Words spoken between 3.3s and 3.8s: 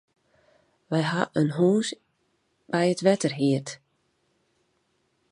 hierd.